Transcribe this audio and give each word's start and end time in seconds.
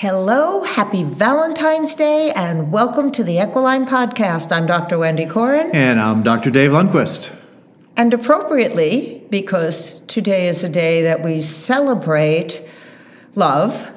Hello, 0.00 0.62
happy 0.62 1.02
Valentine's 1.02 1.96
Day, 1.96 2.30
and 2.30 2.70
welcome 2.70 3.10
to 3.10 3.24
the 3.24 3.40
Equiline 3.40 3.84
Podcast. 3.84 4.52
I'm 4.52 4.64
Dr. 4.64 4.96
Wendy 4.96 5.26
Corin. 5.26 5.72
And 5.72 6.00
I'm 6.00 6.22
Dr. 6.22 6.52
Dave 6.52 6.70
Lundquist. 6.70 7.36
And 7.96 8.14
appropriately, 8.14 9.26
because 9.28 9.98
today 10.06 10.46
is 10.46 10.62
a 10.62 10.68
day 10.68 11.02
that 11.02 11.24
we 11.24 11.40
celebrate 11.40 12.64
love, 13.34 13.90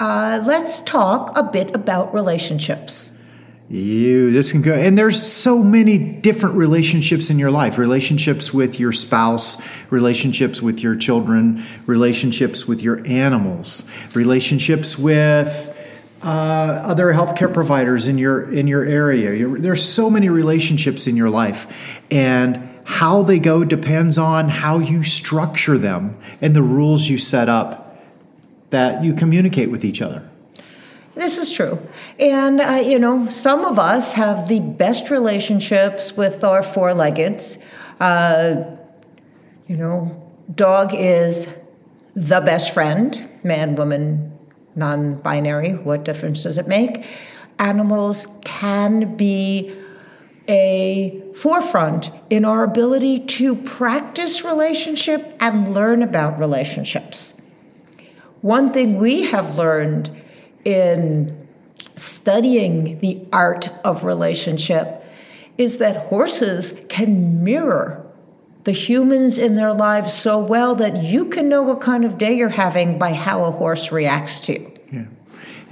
uh, 0.00 0.42
let's 0.46 0.80
talk 0.80 1.36
a 1.36 1.42
bit 1.42 1.74
about 1.74 2.14
relationships. 2.14 3.10
You 3.72 4.30
this 4.30 4.52
can 4.52 4.60
go 4.60 4.74
and 4.74 4.98
there's 4.98 5.22
so 5.22 5.62
many 5.62 5.96
different 5.96 6.56
relationships 6.56 7.30
in 7.30 7.38
your 7.38 7.50
life. 7.50 7.78
Relationships 7.78 8.52
with 8.52 8.78
your 8.78 8.92
spouse, 8.92 9.62
relationships 9.88 10.60
with 10.60 10.80
your 10.80 10.94
children, 10.94 11.64
relationships 11.86 12.68
with 12.68 12.82
your 12.82 13.00
animals, 13.06 13.90
relationships 14.14 14.98
with 14.98 15.74
uh, 16.22 16.26
other 16.84 17.14
healthcare 17.14 17.52
providers 17.52 18.08
in 18.08 18.18
your 18.18 18.52
in 18.52 18.66
your 18.66 18.84
area. 18.84 19.48
There's 19.48 19.82
so 19.82 20.10
many 20.10 20.28
relationships 20.28 21.06
in 21.06 21.16
your 21.16 21.30
life, 21.30 22.02
and 22.10 22.68
how 22.84 23.22
they 23.22 23.38
go 23.38 23.64
depends 23.64 24.18
on 24.18 24.50
how 24.50 24.80
you 24.80 25.02
structure 25.02 25.78
them 25.78 26.18
and 26.42 26.54
the 26.54 26.62
rules 26.62 27.08
you 27.08 27.16
set 27.16 27.48
up 27.48 28.04
that 28.68 29.02
you 29.02 29.14
communicate 29.14 29.70
with 29.70 29.82
each 29.82 30.02
other. 30.02 30.28
This 31.14 31.36
is 31.36 31.52
true. 31.52 31.78
And, 32.18 32.60
uh, 32.60 32.82
you 32.84 32.98
know, 32.98 33.26
some 33.26 33.64
of 33.64 33.78
us 33.78 34.14
have 34.14 34.48
the 34.48 34.60
best 34.60 35.10
relationships 35.10 36.16
with 36.16 36.42
our 36.42 36.62
four 36.62 36.94
leggeds. 36.94 37.58
Uh, 38.00 38.64
you 39.66 39.76
know, 39.76 40.32
dog 40.54 40.94
is 40.94 41.54
the 42.14 42.40
best 42.40 42.72
friend, 42.72 43.28
man, 43.42 43.74
woman, 43.74 44.38
non 44.74 45.16
binary. 45.16 45.74
What 45.74 46.04
difference 46.04 46.42
does 46.44 46.56
it 46.56 46.66
make? 46.66 47.04
Animals 47.58 48.26
can 48.44 49.16
be 49.16 49.76
a 50.48 51.22
forefront 51.36 52.10
in 52.30 52.44
our 52.44 52.64
ability 52.64 53.20
to 53.20 53.54
practice 53.54 54.44
relationship 54.44 55.36
and 55.40 55.72
learn 55.72 56.02
about 56.02 56.40
relationships. 56.40 57.34
One 58.40 58.72
thing 58.72 58.98
we 58.98 59.22
have 59.22 59.56
learned 59.56 60.10
in 60.64 61.48
studying 61.96 62.98
the 63.00 63.20
art 63.32 63.68
of 63.84 64.04
relationship 64.04 65.04
is 65.58 65.78
that 65.78 65.96
horses 65.96 66.78
can 66.88 67.44
mirror 67.44 68.04
the 68.64 68.72
humans 68.72 69.38
in 69.38 69.56
their 69.56 69.74
lives 69.74 70.14
so 70.14 70.38
well 70.38 70.74
that 70.76 71.02
you 71.02 71.24
can 71.26 71.48
know 71.48 71.62
what 71.62 71.80
kind 71.80 72.04
of 72.04 72.16
day 72.16 72.36
you're 72.36 72.48
having 72.48 72.98
by 72.98 73.12
how 73.12 73.44
a 73.44 73.50
horse 73.50 73.90
reacts 73.90 74.40
to 74.40 74.52
you. 74.52 74.72
Yeah. 74.92 75.06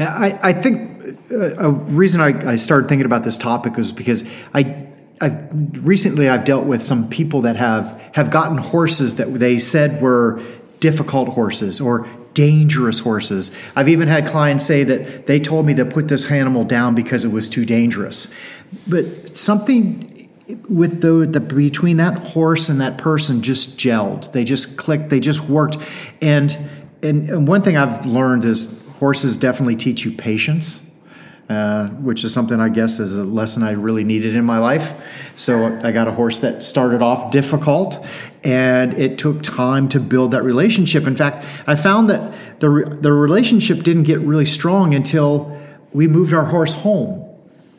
I, 0.09 0.39
I 0.43 0.53
think 0.53 0.91
uh, 1.31 1.55
a 1.57 1.71
reason 1.71 2.21
I, 2.21 2.53
I 2.53 2.57
started 2.57 2.89
thinking 2.89 3.07
about 3.07 3.23
this 3.23 3.39
topic 3.39 3.77
was 3.77 3.93
because 3.93 4.25
I 4.55 4.87
I've 5.21 5.87
recently 5.87 6.29
I've 6.29 6.47
dealt 6.47 6.65
with 6.65 6.83
some 6.83 7.09
people 7.11 7.43
that 7.43 7.57
have 7.57 8.01
have 8.15 8.31
gotten 8.31 8.57
horses 8.57 9.17
that 9.17 9.27
they 9.35 9.59
said 9.59 10.01
were 10.01 10.43
difficult 10.81 11.29
horses 11.29 11.81
or 11.81 12.09
dangerous 12.41 13.01
horses. 13.01 13.51
I've 13.77 13.91
even 13.91 14.09
had 14.09 14.27
clients 14.27 14.65
say 14.65 14.83
that 14.85 15.27
they 15.27 15.39
told 15.39 15.67
me 15.67 15.75
to 15.75 15.85
put 15.85 16.09
this 16.09 16.31
animal 16.31 16.65
down 16.65 16.95
because 16.95 17.23
it 17.23 17.29
was 17.29 17.51
too 17.51 17.67
dangerous. 17.67 18.33
But 18.87 19.37
something 19.37 20.31
with 20.67 21.03
the, 21.03 21.27
the 21.27 21.39
between 21.39 21.99
that 21.99 22.17
horse 22.19 22.71
and 22.71 22.81
that 22.81 22.97
person 22.97 23.43
just 23.43 23.79
gelled. 23.79 24.33
They 24.33 24.45
just 24.45 24.79
clicked. 24.79 25.11
They 25.11 25.21
just 25.21 25.43
worked. 25.51 25.77
And 26.23 26.59
and, 27.03 27.29
and 27.29 27.47
one 27.47 27.61
thing 27.61 27.77
I've 27.77 28.07
learned 28.07 28.47
is 28.47 28.81
horses 28.99 29.37
definitely 29.37 29.77
teach 29.77 30.05
you 30.07 30.13
patience. 30.13 30.90
Uh, 31.51 31.89
which 31.89 32.23
is 32.23 32.33
something 32.33 32.61
I 32.61 32.69
guess 32.69 33.01
is 33.01 33.17
a 33.17 33.25
lesson 33.25 33.65
I 33.65 33.73
really 33.73 34.05
needed 34.05 34.37
in 34.37 34.45
my 34.45 34.59
life. 34.59 34.93
So 35.35 35.81
I 35.83 35.91
got 35.91 36.07
a 36.07 36.13
horse 36.13 36.39
that 36.39 36.63
started 36.63 37.03
off 37.03 37.33
difficult, 37.33 38.07
and 38.45 38.95
it 38.95 39.19
took 39.19 39.43
time 39.43 39.89
to 39.89 39.99
build 39.99 40.31
that 40.31 40.45
relationship. 40.45 41.09
In 41.09 41.17
fact, 41.17 41.45
I 41.67 41.75
found 41.75 42.09
that 42.09 42.61
the 42.61 42.69
the 43.01 43.13
relationship 43.13 43.83
didn't 43.83 44.05
get 44.05 44.21
really 44.21 44.47
strong 44.47 44.95
until 44.95 45.51
we 45.93 46.07
moved 46.07 46.33
our 46.33 46.45
horse 46.45 46.75
home, 46.75 47.29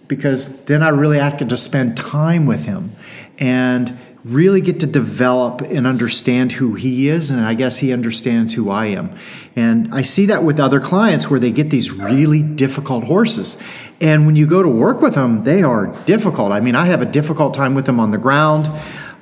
because 0.10 0.66
then 0.66 0.84
I 0.84 0.90
really 0.90 1.20
had 1.20 1.40
to 1.40 1.56
spend 1.56 1.96
time 1.96 2.46
with 2.46 2.66
him, 2.66 2.92
and 3.40 3.98
really 4.24 4.62
get 4.62 4.80
to 4.80 4.86
develop 4.86 5.62
and 5.62 5.88
understand 5.88 6.52
who 6.52 6.76
he 6.76 7.10
is 7.10 7.32
and 7.32 7.42
i 7.42 7.54
guess 7.56 7.80
he 7.80 7.92
understands 7.92 8.54
who 8.54 8.70
i 8.70 8.86
am. 8.86 9.16
And 9.56 9.94
i 9.94 10.04
see 10.04 10.28
that 10.28 10.44
with 10.44 10.60
other 10.60 10.80
clients 10.80 11.30
where 11.30 11.40
they 11.40 11.52
get 11.52 11.70
these 11.70 11.92
really 11.92 12.44
difficult 12.44 13.06
horses. 13.06 13.62
And 14.00 14.26
when 14.26 14.36
you 14.36 14.46
go 14.46 14.62
to 14.62 14.70
work 14.70 15.02
with 15.02 15.16
them 15.16 15.44
they 15.44 15.64
are 15.64 15.88
difficult. 16.06 16.52
I 16.52 16.60
mean 16.60 16.76
i 16.76 16.86
have 16.86 17.02
a 17.02 17.06
difficult 17.06 17.54
time 17.54 17.74
with 17.74 17.86
them 17.86 18.00
on 18.00 18.12
the 18.12 18.20
ground. 18.20 18.70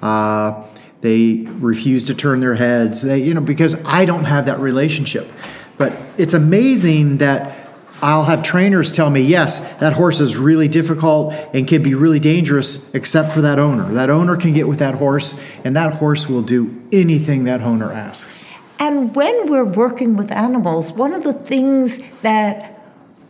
Uh, 0.02 0.66
they 1.02 1.46
refuse 1.60 2.04
to 2.06 2.14
turn 2.14 2.42
their 2.42 2.56
heads. 2.56 3.02
They 3.02 3.20
you 3.20 3.34
know 3.34 3.42
because 3.42 3.76
i 3.86 4.04
don't 4.04 4.26
have 4.26 4.48
that 4.48 4.60
relationship. 4.60 5.30
But 5.78 5.94
it's 6.18 6.34
amazing 6.34 7.18
that 7.18 7.59
I'll 8.02 8.24
have 8.24 8.44
trainers 8.44 8.92
tell 8.92 9.10
me, 9.10 9.22
yes, 9.22 9.76
that 9.78 9.94
horse 9.94 10.20
is 10.20 10.38
really 10.38 10.68
difficult 10.68 11.34
and 11.54 11.68
can 11.68 11.84
be 11.84 11.96
really 11.96 12.20
dangerous, 12.20 12.94
except 12.94 13.32
for 13.32 13.42
that 13.42 13.60
owner. 13.60 13.92
That 13.94 14.10
owner 14.10 14.38
can 14.38 14.54
get 14.54 14.68
with 14.68 14.80
that 14.80 14.96
horse, 14.96 15.44
and 15.66 15.76
that 15.76 15.96
horse 15.96 16.30
will 16.30 16.42
do 16.42 16.82
anything 16.92 17.44
that 17.46 17.62
owner 17.62 17.92
asks. 17.92 18.46
And 18.80 19.14
when 19.16 19.52
we're 19.52 19.66
working 19.66 20.16
with 20.16 20.32
animals, 20.32 20.94
one 20.94 21.14
of 21.14 21.24
the 21.24 21.34
things 21.34 22.00
that 22.22 22.82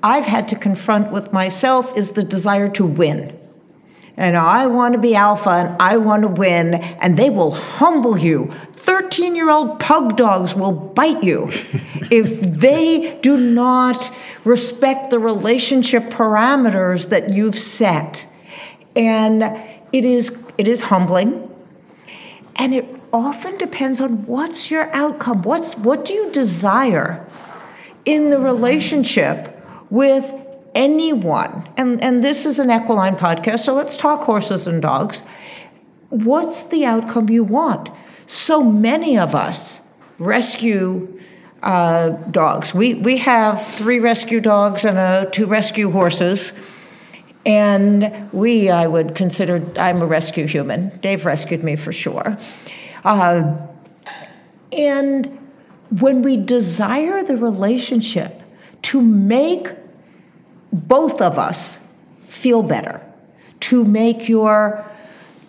I've 0.03 0.25
had 0.25 0.47
to 0.49 0.55
confront 0.55 1.11
with 1.11 1.33
myself 1.33 1.97
is 1.97 2.11
the 2.11 2.23
desire 2.23 2.69
to 2.69 2.85
win 2.85 3.38
and 4.19 4.35
I 4.35 4.67
want 4.67 4.93
to 4.93 4.99
be 4.99 5.15
alpha 5.15 5.49
and 5.49 5.81
I 5.81 5.95
want 5.95 6.23
to 6.23 6.27
win, 6.27 6.75
and 6.75 7.15
they 7.15 7.29
will 7.29 7.51
humble 7.51 8.17
you. 8.17 8.53
13 8.73 9.33
year 9.33 9.49
old 9.49 9.79
pug 9.79 10.17
dogs 10.17 10.53
will 10.53 10.73
bite 10.73 11.23
you 11.23 11.45
if 12.11 12.41
they 12.41 13.17
do 13.21 13.37
not 13.37 14.13
respect 14.43 15.09
the 15.09 15.19
relationship 15.19 16.03
parameters 16.03 17.09
that 17.09 17.33
you've 17.33 17.57
set. 17.57 18.27
And 18.93 19.41
it 19.93 20.03
is, 20.03 20.45
it 20.57 20.67
is 20.67 20.81
humbling. 20.81 21.49
And 22.57 22.73
it 22.73 22.85
often 23.13 23.57
depends 23.57 24.01
on 24.01 24.25
what's 24.25 24.69
your 24.69 24.93
outcome. 24.93 25.43
What's, 25.43 25.77
what 25.77 26.03
do 26.03 26.13
you 26.13 26.29
desire 26.31 27.25
in 28.03 28.31
the 28.31 28.39
relationship 28.39 29.55
with 29.89 30.33
anyone, 30.79 31.67
and, 31.75 32.01
and 32.01 32.23
this 32.23 32.45
is 32.45 32.57
an 32.57 32.71
equine 32.71 33.17
podcast, 33.17 33.59
so 33.59 33.75
let's 33.75 33.97
talk 33.97 34.21
horses 34.21 34.65
and 34.65 34.81
dogs. 34.81 35.23
What's 36.09 36.63
the 36.63 36.85
outcome 36.85 37.29
you 37.29 37.43
want? 37.43 37.89
So 38.25 38.63
many 38.63 39.17
of 39.17 39.35
us 39.35 39.81
rescue 40.17 41.19
uh, 41.61 42.09
dogs. 42.31 42.73
We, 42.73 42.93
we 42.93 43.17
have 43.17 43.61
three 43.67 43.99
rescue 43.99 44.39
dogs 44.39 44.85
and 44.85 44.97
uh, 44.97 45.25
two 45.25 45.45
rescue 45.45 45.91
horses. 45.91 46.53
And 47.45 48.29
we, 48.31 48.69
I 48.69 48.87
would 48.87 49.15
consider, 49.15 49.61
I'm 49.77 50.01
a 50.01 50.05
rescue 50.05 50.47
human. 50.47 50.97
Dave 50.99 51.25
rescued 51.25 51.63
me 51.63 51.75
for 51.75 51.91
sure. 51.91 52.37
Uh, 53.03 53.57
and 54.71 55.37
when 55.99 56.21
we 56.21 56.37
desire 56.37 57.23
the 57.23 57.35
relationship 57.35 58.41
to 58.83 59.01
make 59.01 59.67
both 60.71 61.21
of 61.21 61.37
us 61.37 61.79
feel 62.27 62.61
better, 62.63 63.01
to 63.59 63.83
make 63.83 64.29
your 64.29 64.85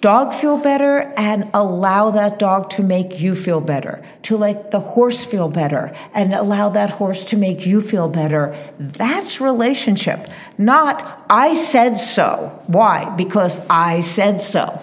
dog 0.01 0.35
feel 0.35 0.57
better 0.57 1.13
and 1.17 1.49
allow 1.53 2.11
that 2.11 2.39
dog 2.39 2.71
to 2.71 2.83
make 2.83 3.21
you 3.21 3.37
feel 3.37 3.61
better, 3.61 4.03
to 4.23 4.37
let 4.37 4.71
the 4.71 4.81
horse 4.81 5.25
feel 5.25 5.49
better 5.49 5.95
and 6.15 6.33
allow 6.33 6.71
that 6.71 6.91
horse 6.91 7.25
to 7.25 7.37
make 7.37 7.67
you 7.67 7.83
feel 7.83 8.09
better. 8.09 8.57
That's 8.79 9.41
relationship, 9.41 10.33
not 10.57 11.27
I 11.29 11.55
said 11.55 11.99
so. 11.99 12.63
Why? 12.67 13.15
Because 13.17 13.61
I 13.69 14.01
said 14.01 14.41
so. 14.41 14.83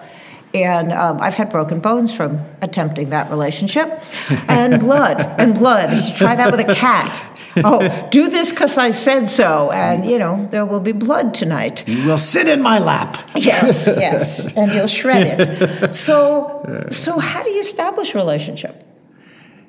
And 0.53 0.93
um, 0.93 1.19
I've 1.19 1.35
had 1.35 1.51
broken 1.51 1.79
bones 1.79 2.13
from 2.13 2.39
attempting 2.61 3.09
that 3.09 3.29
relationship, 3.29 4.01
and 4.47 4.79
blood, 4.79 5.19
and 5.39 5.53
blood. 5.53 6.15
Try 6.15 6.35
that 6.35 6.51
with 6.51 6.61
a 6.61 6.73
cat 6.73 7.36
oh, 7.57 8.07
do 8.11 8.29
this 8.29 8.51
because 8.51 8.77
I 8.77 8.91
said 8.91 9.27
so, 9.27 9.71
and 9.71 10.09
you 10.09 10.17
know 10.17 10.47
there 10.51 10.65
will 10.65 10.79
be 10.79 10.91
blood 10.91 11.33
tonight. 11.33 11.87
You 11.87 12.07
will 12.07 12.17
sit 12.17 12.47
in 12.47 12.61
my 12.61 12.79
lap. 12.79 13.29
yes, 13.35 13.87
yes, 13.87 14.39
and 14.55 14.71
you'll 14.71 14.87
shred 14.87 15.39
it. 15.39 15.93
So, 15.93 16.85
so 16.89 17.19
how 17.19 17.43
do 17.43 17.49
you 17.49 17.59
establish 17.59 18.13
a 18.13 18.17
relationship? 18.17 18.83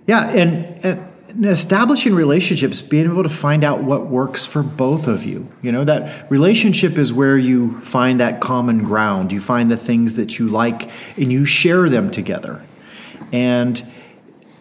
Yeah, 0.07 0.29
and, 0.31 0.85
and 0.85 1.09
establishing 1.45 2.15
relationships, 2.15 2.83
being 2.83 3.05
able 3.05 3.23
to 3.23 3.29
find 3.29 3.63
out 3.63 3.83
what 3.83 4.07
works 4.07 4.47
for 4.47 4.63
both 4.63 5.07
of 5.07 5.25
you. 5.25 5.51
You 5.63 5.73
know, 5.73 5.85
that 5.85 6.31
relationship 6.31 6.99
is 6.99 7.13
where 7.13 7.37
you 7.37 7.81
find 7.81 8.21
that 8.21 8.41
common 8.41 8.85
ground. 8.85 9.33
You 9.33 9.41
find 9.41 9.71
the 9.71 9.77
things 9.77 10.17
that 10.17 10.39
you 10.39 10.49
like 10.49 10.91
and 11.19 11.33
you 11.33 11.45
share 11.45 11.89
them 11.89 12.11
together. 12.11 12.63
And 13.33 13.85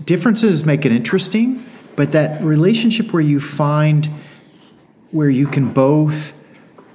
differences 0.03 0.65
make 0.65 0.85
it 0.85 0.91
interesting, 0.91 1.63
but 1.97 2.13
that 2.13 2.41
relationship 2.41 3.11
where 3.11 3.21
you 3.21 3.41
find 3.41 4.07
where 5.11 5.29
you 5.29 5.47
can 5.47 5.73
both 5.73 6.33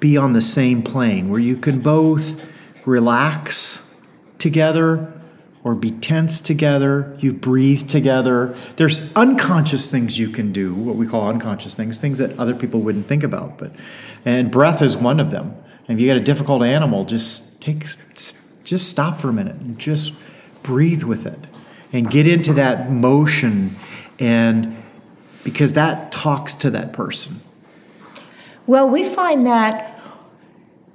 be 0.00 0.16
on 0.16 0.32
the 0.32 0.40
same 0.40 0.82
plane, 0.82 1.28
where 1.28 1.40
you 1.40 1.56
can 1.56 1.80
both 1.80 2.40
relax 2.86 3.92
together 4.38 5.12
or 5.64 5.74
be 5.74 5.90
tense 5.90 6.40
together, 6.40 7.16
you 7.20 7.32
breathe 7.32 7.88
together. 7.88 8.56
There's 8.76 9.12
unconscious 9.14 9.90
things 9.90 10.18
you 10.18 10.28
can 10.28 10.52
do, 10.52 10.72
what 10.72 10.96
we 10.96 11.06
call 11.06 11.28
unconscious 11.28 11.74
things, 11.74 11.98
things 11.98 12.18
that 12.18 12.38
other 12.38 12.54
people 12.54 12.80
wouldn't 12.80 13.06
think 13.06 13.24
about. 13.24 13.58
But 13.58 13.72
and 14.24 14.50
breath 14.50 14.82
is 14.82 14.96
one 14.96 15.18
of 15.20 15.30
them. 15.30 15.56
And 15.88 15.98
if 15.98 16.02
you 16.02 16.08
got 16.08 16.16
a 16.16 16.24
difficult 16.24 16.62
animal, 16.62 17.04
just 17.04 17.60
take 17.60 17.84
just 18.64 18.88
stop 18.88 19.20
for 19.20 19.28
a 19.28 19.32
minute 19.32 19.56
and 19.56 19.78
just 19.78 20.12
breathe 20.62 21.02
with 21.02 21.26
it 21.26 21.38
and 21.92 22.08
get 22.08 22.28
into 22.28 22.54
that 22.54 22.90
motion 22.90 23.76
and 24.18 24.81
because 25.44 25.72
that 25.74 26.12
talks 26.12 26.54
to 26.56 26.70
that 26.70 26.92
person. 26.92 27.40
Well, 28.66 28.88
we 28.88 29.04
find 29.04 29.46
that 29.46 29.98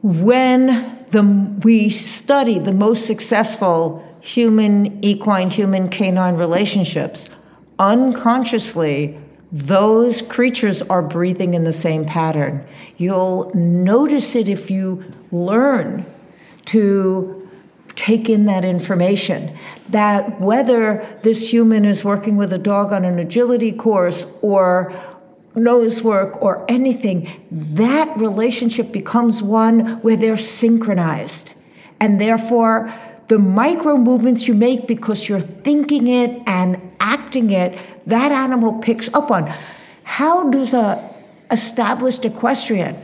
when 0.01 1.05
the, 1.11 1.23
we 1.63 1.89
study 1.89 2.59
the 2.59 2.73
most 2.73 3.05
successful 3.05 4.03
human, 4.21 5.03
equine, 5.03 5.49
human, 5.49 5.89
canine 5.89 6.35
relationships, 6.35 7.29
unconsciously, 7.79 9.17
those 9.51 10.21
creatures 10.21 10.81
are 10.83 11.01
breathing 11.01 11.53
in 11.53 11.63
the 11.63 11.73
same 11.73 12.05
pattern. 12.05 12.65
You'll 12.97 13.51
notice 13.53 14.35
it 14.35 14.49
if 14.49 14.69
you 14.69 15.03
learn 15.31 16.05
to 16.65 17.46
take 17.97 18.29
in 18.29 18.45
that 18.45 18.63
information. 18.63 19.57
That 19.89 20.39
whether 20.39 21.19
this 21.23 21.51
human 21.51 21.83
is 21.83 22.05
working 22.05 22.37
with 22.37 22.53
a 22.53 22.57
dog 22.57 22.93
on 22.93 23.03
an 23.03 23.19
agility 23.19 23.73
course 23.73 24.31
or 24.41 24.93
nose 25.55 26.03
work 26.03 26.41
or 26.41 26.63
anything, 26.69 27.29
that 27.51 28.15
relationship 28.17 28.93
becomes 28.93 29.41
one 29.41 29.99
where 30.01 30.15
they're 30.15 30.37
synchronized. 30.37 31.53
And 31.99 32.21
therefore, 32.21 32.93
the 33.27 33.39
micro 33.39 33.97
movements 33.97 34.47
you 34.47 34.53
make 34.53 34.87
because 34.87 35.27
you're 35.27 35.41
thinking 35.41 36.07
it 36.07 36.41
and 36.45 36.79
acting 36.99 37.49
it, 37.49 37.77
that 38.05 38.31
animal 38.31 38.79
picks 38.79 39.13
up 39.13 39.31
on. 39.31 39.51
How 40.03 40.49
does 40.49 40.73
a 40.73 41.13
established 41.51 42.25
equestrian 42.25 42.95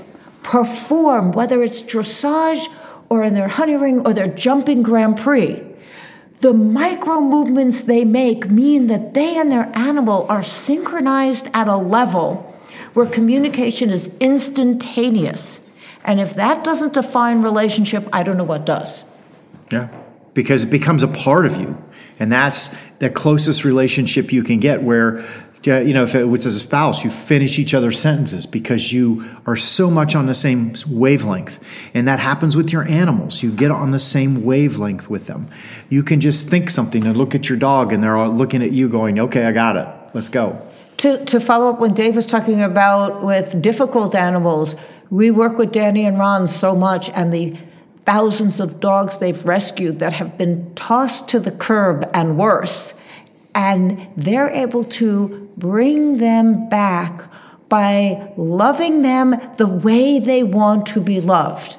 perform, 0.44 1.32
whether 1.32 1.64
it's 1.64 1.82
dressage 1.82 2.68
or 3.14 3.24
in 3.24 3.34
their 3.34 3.48
hunter 3.48 3.78
ring 3.78 4.06
or 4.06 4.14
their 4.14 4.28
jumping 4.28 4.82
Grand 4.82 5.18
Prix? 5.18 5.64
The 6.42 6.54
micro 6.54 7.22
movements 7.22 7.82
they 7.82 8.04
make 8.04 8.50
mean 8.50 8.88
that 8.88 9.14
they 9.14 9.38
and 9.38 9.52
their 9.52 9.72
animal 9.78 10.26
are 10.30 10.44
synchronized 10.44 11.48
at 11.54 11.68
a 11.68 11.78
level 11.78 12.54
where 12.94 13.06
communication 13.06 13.90
is 13.90 14.16
instantaneous. 14.20 15.62
And 16.04 16.20
if 16.20 16.34
that 16.36 16.64
doesn't 16.64 16.94
define 16.94 17.42
relationship, 17.42 18.08
I 18.12 18.24
don't 18.24 18.38
know 18.38 18.44
what 18.44 18.66
does. 18.66 19.06
Yeah 19.72 19.90
because 20.34 20.64
it 20.64 20.70
becomes 20.70 21.04
a 21.04 21.08
part 21.08 21.46
of 21.46 21.58
you. 21.58 21.82
And 22.20 22.32
that's 22.32 22.76
the 23.00 23.10
closest 23.10 23.64
relationship 23.64 24.32
you 24.32 24.44
can 24.44 24.60
get 24.60 24.84
where 24.84 25.26
you 25.66 25.94
know, 25.94 26.04
if 26.04 26.14
it 26.16 26.26
was 26.26 26.46
a 26.46 26.52
spouse, 26.52 27.04
you 27.04 27.10
finish 27.10 27.58
each 27.58 27.74
other's 27.74 28.00
sentences 28.00 28.46
because 28.46 28.92
you 28.92 29.26
are 29.46 29.56
so 29.56 29.90
much 29.90 30.16
on 30.16 30.26
the 30.26 30.34
same 30.34 30.74
wavelength. 30.88 31.60
And 31.94 32.08
that 32.08 32.20
happens 32.20 32.58
with 32.58 32.72
your 32.74 32.88
animals. 32.88 33.42
You 33.44 33.52
get 33.52 33.72
on 33.72 33.92
the 33.92 34.00
same 34.00 34.44
wavelength 34.44 35.10
with 35.10 35.28
them. 35.28 35.50
You 35.90 36.04
can 36.04 36.20
just 36.20 36.50
think 36.50 36.70
something 36.70 37.06
and 37.06 37.16
look 37.16 37.34
at 37.34 37.48
your 37.50 37.58
dog, 37.58 37.94
and 37.94 38.04
they're 38.04 38.18
all 38.18 38.32
looking 38.32 38.62
at 38.62 38.72
you 38.72 38.90
going, 38.90 39.20
okay, 39.20 39.46
I 39.46 39.52
got 39.52 39.76
it. 39.76 39.88
Let's 40.14 40.30
go. 40.30 40.62
To, 40.98 41.24
to 41.26 41.40
follow 41.40 41.70
up 41.70 41.80
what 41.80 41.96
Dave 41.96 42.16
was 42.16 42.26
talking 42.26 42.62
about 42.62 43.24
with 43.24 43.62
difficult 43.62 44.16
animals, 44.16 44.76
we 45.10 45.32
work 45.32 45.58
with 45.58 45.72
Danny 45.72 46.06
and 46.06 46.18
Ron 46.20 46.48
so 46.48 46.76
much, 46.76 47.10
and 47.12 47.34
the 47.34 47.58
thousands 48.06 48.60
of 48.60 48.80
dogs 48.80 49.20
they've 49.20 49.46
rescued 49.46 50.00
that 50.00 50.14
have 50.14 50.38
been 50.38 50.74
tossed 50.76 51.30
to 51.30 51.40
the 51.40 51.52
curb 51.52 52.10
and 52.14 52.38
worse. 52.38 52.94
And 53.56 54.08
they're 54.18 54.50
able 54.50 54.84
to 54.84 55.43
bring 55.58 56.18
them 56.18 56.70
back 56.70 57.24
by 57.70 58.32
loving 58.38 59.02
them 59.02 59.36
the 59.58 59.68
way 59.68 60.20
they 60.20 60.44
want 60.44 60.86
to 60.86 61.02
be 61.02 61.20
loved. 61.20 61.78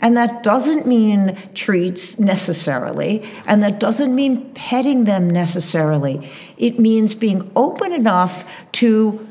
And 0.00 0.16
that 0.16 0.42
doesn't 0.42 0.86
mean 0.86 1.38
treats 1.54 2.18
necessarily, 2.18 3.24
and 3.46 3.62
that 3.62 3.80
doesn't 3.80 4.14
mean 4.14 4.52
petting 4.54 5.04
them 5.04 5.30
necessarily. 5.30 6.30
It 6.58 6.78
means 6.78 7.14
being 7.14 7.50
open 7.56 7.92
enough 7.92 8.44
to 8.72 9.26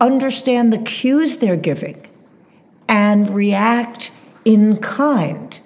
understand 0.00 0.72
the 0.72 0.78
cues 0.78 1.36
they're 1.36 1.56
giving 1.56 2.06
and 2.88 3.30
react 3.30 4.10
in 4.44 4.78
kind. 4.78 5.60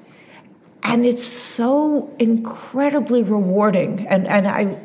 And 0.82 1.06
it's 1.06 1.24
so 1.24 2.14
incredibly 2.18 3.22
rewarding. 3.22 4.06
And, 4.06 4.26
and 4.26 4.48
I, 4.48 4.78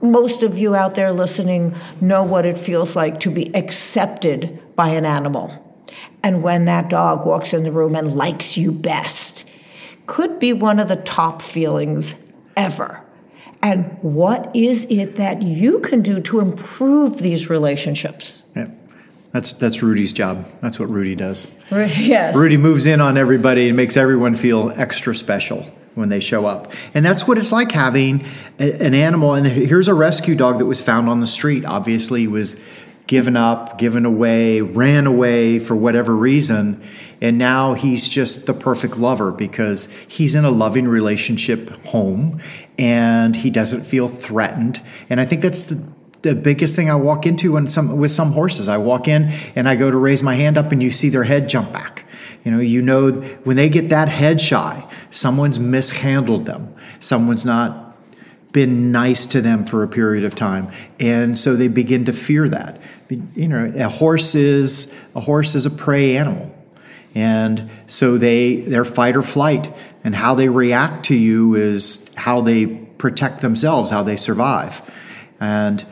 most 0.00 0.42
of 0.42 0.58
you 0.58 0.74
out 0.74 0.94
there 0.94 1.12
listening 1.12 1.74
know 2.00 2.22
what 2.22 2.46
it 2.46 2.58
feels 2.58 2.96
like 2.96 3.20
to 3.20 3.30
be 3.30 3.54
accepted 3.54 4.60
by 4.76 4.90
an 4.90 5.04
animal. 5.04 5.62
And 6.22 6.42
when 6.42 6.64
that 6.66 6.90
dog 6.90 7.26
walks 7.26 7.52
in 7.52 7.64
the 7.64 7.72
room 7.72 7.94
and 7.94 8.16
likes 8.16 8.56
you 8.56 8.72
best, 8.72 9.48
could 10.06 10.38
be 10.38 10.52
one 10.52 10.78
of 10.78 10.88
the 10.88 10.96
top 10.96 11.40
feelings 11.40 12.14
ever. 12.56 13.00
And 13.62 13.96
what 14.02 14.54
is 14.54 14.86
it 14.90 15.16
that 15.16 15.42
you 15.42 15.80
can 15.80 16.02
do 16.02 16.20
to 16.20 16.40
improve 16.40 17.18
these 17.18 17.48
relationships? 17.48 18.44
Yeah. 18.54 18.68
That's 19.32 19.52
that's 19.52 19.82
Rudy's 19.82 20.12
job. 20.12 20.46
That's 20.62 20.78
what 20.78 20.88
Rudy 20.88 21.14
does. 21.14 21.50
Yes. 21.70 22.34
Rudy 22.34 22.56
moves 22.56 22.86
in 22.86 23.00
on 23.00 23.18
everybody 23.18 23.68
and 23.68 23.76
makes 23.76 23.96
everyone 23.96 24.34
feel 24.34 24.72
extra 24.76 25.14
special 25.14 25.70
when 25.96 26.08
they 26.08 26.20
show 26.20 26.46
up. 26.46 26.72
And 26.94 27.04
that's 27.04 27.26
what 27.26 27.38
it's 27.38 27.50
like 27.50 27.72
having 27.72 28.24
a, 28.58 28.84
an 28.84 28.94
animal. 28.94 29.34
And 29.34 29.46
here's 29.46 29.88
a 29.88 29.94
rescue 29.94 30.34
dog 30.34 30.58
that 30.58 30.66
was 30.66 30.80
found 30.80 31.08
on 31.08 31.20
the 31.20 31.26
street. 31.26 31.64
Obviously, 31.64 32.26
was 32.26 32.60
given 33.06 33.36
up, 33.36 33.78
given 33.78 34.04
away, 34.04 34.60
ran 34.60 35.06
away 35.06 35.58
for 35.58 35.74
whatever 35.74 36.14
reason. 36.14 36.82
And 37.20 37.38
now 37.38 37.74
he's 37.74 38.08
just 38.08 38.46
the 38.46 38.54
perfect 38.54 38.98
lover 38.98 39.32
because 39.32 39.86
he's 40.08 40.34
in 40.34 40.44
a 40.44 40.50
loving 40.50 40.86
relationship 40.86 41.70
home 41.86 42.40
and 42.78 43.34
he 43.34 43.50
doesn't 43.50 43.82
feel 43.82 44.08
threatened. 44.08 44.82
And 45.08 45.20
I 45.20 45.24
think 45.24 45.42
that's 45.42 45.66
the 45.66 45.96
the 46.22 46.34
biggest 46.34 46.74
thing 46.74 46.90
I 46.90 46.96
walk 46.96 47.24
into 47.24 47.52
when 47.52 47.68
some 47.68 47.96
with 47.98 48.10
some 48.10 48.32
horses. 48.32 48.68
I 48.68 48.78
walk 48.78 49.06
in 49.06 49.30
and 49.54 49.68
I 49.68 49.76
go 49.76 49.90
to 49.90 49.96
raise 49.96 50.22
my 50.22 50.34
hand 50.34 50.58
up 50.58 50.72
and 50.72 50.82
you 50.82 50.90
see 50.90 51.08
their 51.08 51.22
head 51.22 51.48
jump 51.48 51.72
back. 51.72 52.04
You 52.44 52.50
know, 52.50 52.58
you 52.58 52.82
know 52.82 53.12
when 53.44 53.56
they 53.56 53.68
get 53.68 53.90
that 53.90 54.08
head 54.08 54.40
shy, 54.40 54.84
someone's 55.16 55.58
mishandled 55.58 56.44
them. 56.44 56.74
Someone's 57.00 57.44
not 57.44 57.96
been 58.52 58.92
nice 58.92 59.26
to 59.26 59.40
them 59.40 59.64
for 59.64 59.82
a 59.82 59.88
period 59.88 60.24
of 60.24 60.34
time. 60.34 60.70
And 61.00 61.38
so 61.38 61.56
they 61.56 61.68
begin 61.68 62.04
to 62.04 62.12
fear 62.12 62.48
that. 62.48 62.80
You 63.34 63.48
know, 63.48 63.72
a 63.76 63.88
horse 63.88 64.34
is 64.34 64.94
a 65.14 65.20
horse 65.20 65.54
is 65.54 65.66
a 65.66 65.70
prey 65.70 66.16
animal. 66.16 66.54
And 67.14 67.70
so 67.86 68.18
they 68.18 68.56
they're 68.56 68.84
fight 68.84 69.16
or 69.16 69.22
flight 69.22 69.74
and 70.04 70.14
how 70.14 70.34
they 70.34 70.48
react 70.48 71.06
to 71.06 71.14
you 71.14 71.54
is 71.54 72.10
how 72.14 72.42
they 72.42 72.66
protect 72.66 73.40
themselves, 73.40 73.90
how 73.90 74.02
they 74.02 74.16
survive. 74.16 74.82
And 75.40 75.84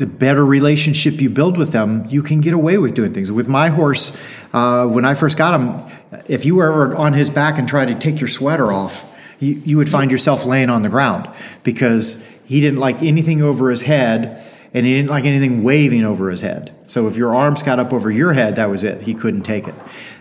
the 0.00 0.06
better 0.06 0.44
relationship 0.44 1.20
you 1.20 1.28
build 1.28 1.58
with 1.58 1.72
them, 1.72 2.06
you 2.08 2.22
can 2.22 2.40
get 2.40 2.54
away 2.54 2.78
with 2.78 2.94
doing 2.94 3.12
things. 3.12 3.30
With 3.30 3.48
my 3.48 3.68
horse, 3.68 4.16
uh, 4.54 4.86
when 4.86 5.04
I 5.04 5.14
first 5.14 5.36
got 5.36 5.60
him, 5.60 6.22
if 6.26 6.46
you 6.46 6.56
were 6.56 6.72
ever 6.72 6.96
on 6.96 7.12
his 7.12 7.28
back 7.28 7.58
and 7.58 7.68
tried 7.68 7.88
to 7.88 7.94
take 7.94 8.18
your 8.18 8.28
sweater 8.28 8.72
off, 8.72 9.06
you, 9.40 9.62
you 9.66 9.76
would 9.76 9.90
find 9.90 10.10
yourself 10.10 10.46
laying 10.46 10.70
on 10.70 10.82
the 10.82 10.88
ground 10.88 11.28
because 11.64 12.26
he 12.46 12.62
didn't 12.62 12.80
like 12.80 13.02
anything 13.02 13.42
over 13.42 13.68
his 13.68 13.82
head 13.82 14.42
and 14.72 14.86
he 14.86 14.94
didn't 14.94 15.10
like 15.10 15.26
anything 15.26 15.62
waving 15.62 16.04
over 16.04 16.30
his 16.30 16.40
head. 16.40 16.74
So 16.84 17.06
if 17.06 17.18
your 17.18 17.34
arms 17.34 17.62
got 17.62 17.78
up 17.78 17.92
over 17.92 18.10
your 18.10 18.32
head, 18.32 18.56
that 18.56 18.70
was 18.70 18.82
it. 18.82 19.02
He 19.02 19.12
couldn't 19.12 19.42
take 19.42 19.68
it. 19.68 19.74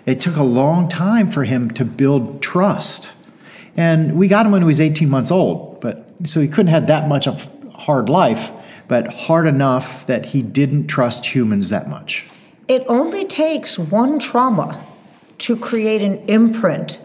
It 0.05 0.19
took 0.19 0.35
a 0.35 0.43
long 0.43 0.89
time 0.89 1.31
for 1.31 1.45
him 1.45 1.71
to 1.71 1.85
build 1.85 2.41
trust. 2.41 3.15
And 3.77 4.17
we 4.17 4.27
got 4.27 4.45
him 4.45 4.51
when 4.51 4.61
he 4.61 4.67
was 4.67 4.81
18 4.81 5.09
months 5.09 5.31
old, 5.31 5.79
but 5.79 6.05
so 6.25 6.41
he 6.41 6.49
couldn't 6.49 6.67
have 6.67 6.87
that 6.87 7.07
much 7.07 7.27
of 7.27 7.49
hard 7.73 8.09
life 8.09 8.51
but 8.89 9.07
hard 9.13 9.47
enough 9.47 10.05
that 10.07 10.25
he 10.25 10.41
didn't 10.41 10.87
trust 10.87 11.33
humans 11.33 11.69
that 11.69 11.87
much. 11.87 12.27
It 12.67 12.83
only 12.87 13.23
takes 13.23 13.79
one 13.79 14.19
trauma 14.19 14.83
to 15.37 15.55
create 15.55 16.01
an 16.01 16.17
imprint 16.27 16.99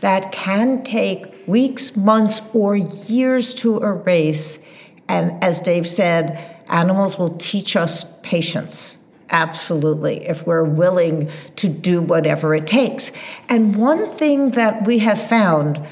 that 0.00 0.32
can 0.32 0.82
take 0.84 1.46
weeks, 1.46 1.96
months, 1.96 2.40
or 2.52 2.76
years 2.76 3.52
to 3.54 3.78
erase. 3.78 4.64
And 5.08 5.42
as 5.42 5.60
Dave 5.60 5.88
said, 5.88 6.62
animals 6.68 7.18
will 7.18 7.36
teach 7.36 7.74
us 7.74 8.18
patience. 8.20 8.98
Absolutely, 9.30 10.26
if 10.26 10.46
we're 10.46 10.64
willing 10.64 11.30
to 11.56 11.68
do 11.68 12.00
whatever 12.00 12.54
it 12.54 12.66
takes. 12.66 13.10
And 13.48 13.74
one 13.74 14.08
thing 14.08 14.52
that 14.52 14.86
we 14.86 15.00
have 15.00 15.20
found 15.20 15.84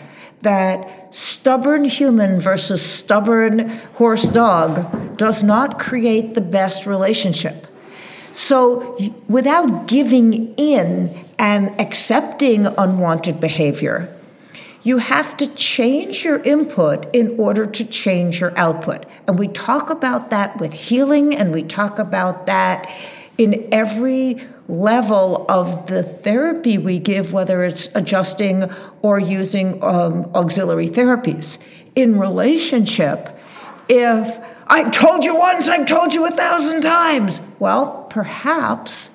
that 0.43 1.15
stubborn 1.15 1.85
human 1.85 2.41
versus 2.41 2.83
stubborn 2.83 3.69
horse 3.95 4.25
dog 4.25 5.12
does 5.23 5.45
not 5.45 5.79
create 5.79 6.35
the 6.35 6.41
best 6.41 6.85
relationship. 6.85 7.69
So, 8.33 9.15
without 9.29 9.87
giving 9.87 10.53
in 10.55 11.17
and 11.39 11.81
accepting 11.81 12.67
unwanted 12.67 13.41
behavior, 13.41 14.09
you 14.83 14.99
have 14.99 15.37
to 15.37 15.47
change 15.47 16.25
your 16.25 16.41
input 16.43 17.07
in 17.15 17.39
order 17.39 17.67
to 17.67 17.85
change 17.85 18.41
your 18.41 18.53
output. 18.59 19.07
And 19.29 19.39
we 19.39 19.47
talk 19.47 19.91
about 19.91 20.31
that 20.31 20.59
with 20.59 20.73
healing, 20.73 21.37
and 21.37 21.53
we 21.53 21.63
talk 21.63 22.01
about 22.01 22.47
that 22.47 22.91
in 23.39 23.69
every 23.71 24.41
level 24.67 25.47
of 25.49 25.87
the 25.87 26.03
therapy 26.03 26.79
we 26.79 26.99
give, 26.99 27.33
whether 27.33 27.65
it's 27.65 27.95
adjusting 27.95 28.69
or 29.03 29.21
using 29.21 29.81
um, 29.85 30.29
auxiliary 30.35 30.89
therapies. 30.89 31.59
In 31.95 32.19
relationship, 32.19 33.39
if 33.89 34.52
I've 34.73 34.91
told 34.91 35.23
you 35.23 35.37
once, 35.37 35.69
I've 35.69 35.87
told 35.87 36.15
you 36.15 36.25
a 36.25 36.31
thousand 36.31 36.81
times, 36.81 37.43
well, 37.59 38.07
perhaps 38.09 39.11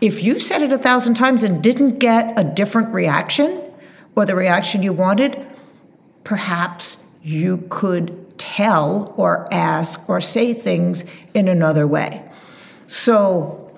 if 0.00 0.24
you 0.24 0.40
said 0.40 0.60
it 0.60 0.72
a 0.72 0.78
thousand 0.78 1.14
times 1.14 1.44
and 1.44 1.62
didn't 1.62 2.00
get 2.00 2.36
a 2.36 2.42
different 2.42 2.92
reaction 2.92 3.62
or 4.16 4.26
the 4.26 4.34
reaction 4.34 4.82
you 4.82 4.92
wanted, 4.92 5.40
perhaps 6.24 7.00
you 7.22 7.64
could 7.70 8.36
tell 8.40 9.14
or 9.16 9.46
ask 9.54 10.08
or 10.08 10.20
say 10.20 10.52
things 10.52 11.04
in 11.32 11.46
another 11.46 11.86
way. 11.86 12.28
So, 12.88 13.70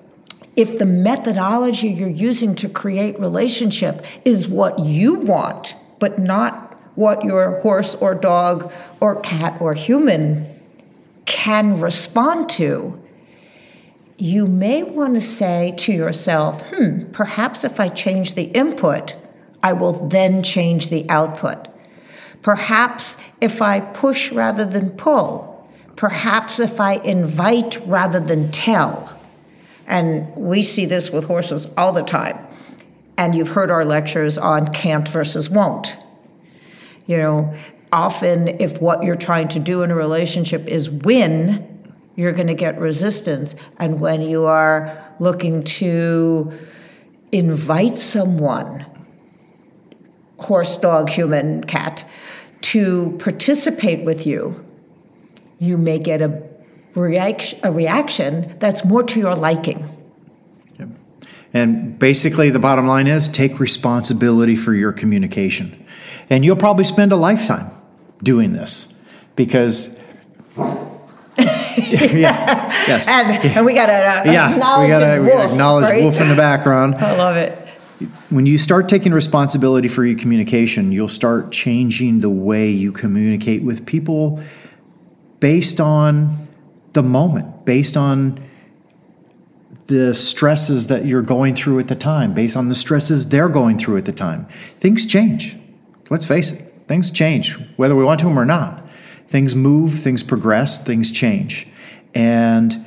if 0.55 0.79
the 0.79 0.87
methodology 0.87 1.89
you're 1.89 2.09
using 2.09 2.55
to 2.55 2.67
create 2.67 3.19
relationship 3.19 4.03
is 4.25 4.47
what 4.47 4.79
you 4.79 5.13
want, 5.13 5.75
but 5.99 6.17
not 6.17 6.79
what 6.95 7.23
your 7.23 7.59
horse 7.59 7.93
or 7.93 8.15
dog 8.15 8.73
or 8.99 9.19
cat 9.21 9.61
or 9.61 9.75
human 9.75 10.54
can 11.25 11.79
respond 11.79 12.49
to, 12.51 13.01
you 14.17 14.45
may 14.45 14.83
want 14.83 15.15
to 15.15 15.21
say 15.21 15.73
to 15.79 15.91
yourself, 15.91 16.61
hmm, 16.67 17.11
perhaps 17.11 17.63
if 17.63 17.79
I 17.79 17.87
change 17.87 18.35
the 18.35 18.43
input, 18.43 19.15
I 19.61 19.73
will 19.73 20.07
then 20.07 20.43
change 20.43 20.89
the 20.89 21.09
output. 21.09 21.67
Perhaps 22.41 23.17
if 23.41 23.61
I 23.61 23.79
push 23.79 24.31
rather 24.31 24.65
than 24.65 24.91
pull, 24.91 25.67
perhaps 25.95 26.59
if 26.59 26.79
I 26.79 26.93
invite 26.93 27.85
rather 27.85 28.19
than 28.19 28.51
tell 28.51 29.15
and 29.87 30.35
we 30.35 30.61
see 30.61 30.85
this 30.85 31.11
with 31.11 31.25
horses 31.25 31.67
all 31.77 31.91
the 31.91 32.03
time. 32.03 32.37
And 33.17 33.35
you've 33.35 33.49
heard 33.49 33.71
our 33.71 33.85
lectures 33.85 34.37
on 34.37 34.73
can't 34.73 35.07
versus 35.07 35.49
won't. 35.49 35.97
You 37.07 37.17
know, 37.17 37.53
often 37.95 38.49
if 38.59 38.81
what 38.81 39.03
you're 39.03 39.15
trying 39.15 39.47
to 39.47 39.59
do 39.59 39.81
in 39.81 39.89
a 39.89 39.95
relationship 39.95 40.67
is 40.67 40.89
win, 40.89 41.65
you're 42.15 42.33
going 42.33 42.47
to 42.47 42.53
get 42.53 42.77
resistance. 42.77 43.55
And 43.79 44.01
when 44.01 44.21
you 44.21 44.45
are 44.45 45.15
looking 45.19 45.63
to 45.63 46.51
invite 47.31 47.97
someone, 47.97 48.85
horse, 50.37 50.75
dog, 50.75 51.09
human, 51.09 51.63
cat, 51.63 52.05
to 52.61 53.17
participate 53.19 54.03
with 54.03 54.27
you, 54.27 54.63
you 55.59 55.77
may 55.77 55.97
get 55.97 56.21
a 56.21 56.43
reaction, 56.95 57.59
a 57.63 57.71
reaction 57.71 58.57
that's 58.59 58.83
more 58.83 59.03
to 59.03 59.19
your 59.19 59.35
liking. 59.35 59.89
And 61.53 61.97
basically, 61.97 62.49
the 62.49 62.59
bottom 62.59 62.85
line 62.85 63.07
is 63.07 63.29
take 63.29 63.61
responsibility 63.61 64.57
for 64.57 64.73
your 64.73 64.91
communication. 64.91 65.85
And 66.29 66.43
you'll 66.43 66.57
probably 66.57 66.83
spend 66.83 67.13
a 67.13 67.15
lifetime 67.15 67.71
doing 68.23 68.53
this 68.53 68.95
because. 69.35 69.99
yeah. 71.37 72.71
Yes. 72.87 73.09
And, 73.09 73.45
and 73.45 73.65
we 73.65 73.73
got 73.73 73.87
to 73.87 73.91
uh, 73.91 74.31
yeah, 74.31 74.81
we 74.81 74.87
got 74.87 74.99
to 74.99 75.51
acknowledge 75.51 75.83
right? 75.83 76.03
Wolf 76.03 76.21
in 76.21 76.29
the 76.29 76.35
background. 76.35 76.95
I 76.99 77.17
love 77.17 77.35
it. 77.35 77.57
When 78.29 78.45
you 78.45 78.57
start 78.57 78.89
taking 78.89 79.11
responsibility 79.13 79.87
for 79.87 80.05
your 80.05 80.17
communication, 80.17 80.91
you'll 80.91 81.07
start 81.09 81.51
changing 81.51 82.21
the 82.21 82.29
way 82.29 82.69
you 82.69 82.91
communicate 82.91 83.63
with 83.63 83.85
people 83.85 84.41
based 85.39 85.81
on 85.81 86.47
the 86.93 87.03
moment 87.03 87.65
based 87.65 87.97
on 87.97 88.41
the 89.87 90.13
stresses 90.13 90.87
that 90.87 91.05
you're 91.05 91.21
going 91.21 91.53
through 91.53 91.77
at 91.79 91.87
the 91.87 91.95
time, 91.95 92.33
based 92.33 92.57
on 92.57 92.69
the 92.69 92.75
stresses 92.75 93.29
they're 93.29 93.49
going 93.49 93.77
through 93.77 93.97
at 93.97 94.05
the 94.05 94.11
time. 94.11 94.47
Things 94.79 95.05
change. 95.05 95.57
Let's 96.09 96.25
face 96.25 96.51
it, 96.51 96.64
things 96.87 97.11
change, 97.11 97.53
whether 97.77 97.95
we 97.95 98.03
want 98.03 98.19
to 98.21 98.27
them 98.27 98.37
or 98.37 98.45
not. 98.45 98.87
Things 99.27 99.55
move, 99.55 99.99
things 99.99 100.23
progress, 100.23 100.83
things 100.83 101.11
change. 101.11 101.67
And 102.13 102.85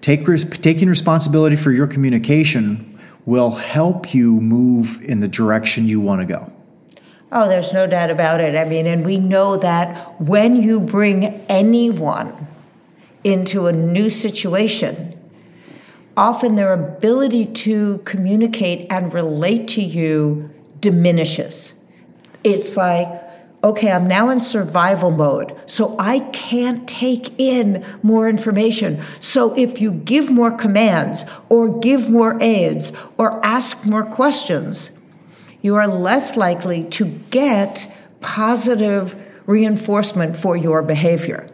take, 0.00 0.24
taking 0.62 0.88
responsibility 0.88 1.56
for 1.56 1.70
your 1.70 1.86
communication 1.86 2.98
will 3.26 3.50
help 3.50 4.14
you 4.14 4.40
move 4.40 5.02
in 5.02 5.20
the 5.20 5.28
direction 5.28 5.88
you 5.88 6.00
want 6.00 6.20
to 6.20 6.26
go. 6.26 6.52
Oh, 7.32 7.48
there's 7.48 7.72
no 7.72 7.86
doubt 7.86 8.10
about 8.10 8.40
it. 8.40 8.54
I 8.54 8.64
mean, 8.64 8.86
and 8.86 9.04
we 9.04 9.18
know 9.18 9.56
that 9.56 10.20
when 10.20 10.62
you 10.62 10.78
bring 10.78 11.24
anyone 11.48 12.46
into 13.24 13.66
a 13.66 13.72
new 13.72 14.08
situation, 14.08 15.18
often 16.16 16.54
their 16.54 16.72
ability 16.72 17.46
to 17.46 18.00
communicate 18.04 18.86
and 18.90 19.12
relate 19.12 19.66
to 19.68 19.82
you 19.82 20.48
diminishes. 20.80 21.74
It's 22.44 22.76
like, 22.76 23.08
okay, 23.62 23.90
I'm 23.90 24.06
now 24.06 24.28
in 24.30 24.40
survival 24.40 25.10
mode, 25.10 25.58
so 25.66 25.96
I 25.98 26.20
can't 26.20 26.88
take 26.88 27.38
in 27.38 27.84
more 28.02 28.28
information. 28.28 29.02
So 29.18 29.56
if 29.56 29.80
you 29.80 29.92
give 29.92 30.30
more 30.30 30.52
commands 30.52 31.24
or 31.48 31.78
give 31.78 32.08
more 32.08 32.40
aids 32.40 32.92
or 33.18 33.44
ask 33.44 33.84
more 33.84 34.04
questions, 34.04 34.90
you 35.62 35.74
are 35.74 35.88
less 35.88 36.36
likely 36.36 36.84
to 36.84 37.06
get 37.30 37.92
positive 38.20 39.20
reinforcement 39.46 40.36
for 40.36 40.56
your 40.56 40.82
behavior. 40.82 41.48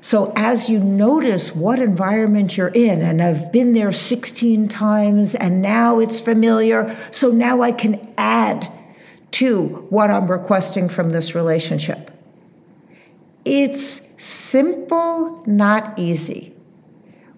So 0.00 0.32
as 0.36 0.68
you 0.68 0.78
notice 0.78 1.54
what 1.54 1.78
environment 1.80 2.56
you're 2.56 2.68
in, 2.68 3.02
and 3.02 3.20
I've 3.20 3.50
been 3.50 3.72
there 3.72 3.90
16 3.90 4.68
times 4.68 5.34
and 5.34 5.60
now 5.60 5.98
it's 5.98 6.20
familiar, 6.20 6.96
so 7.10 7.30
now 7.30 7.60
I 7.62 7.72
can 7.72 8.00
add 8.16 8.72
to 9.36 9.66
what 9.90 10.10
I'm 10.10 10.30
requesting 10.30 10.88
from 10.88 11.10
this 11.10 11.34
relationship. 11.34 12.10
It's 13.44 14.00
simple, 14.16 15.44
not 15.46 15.98
easy. 15.98 16.54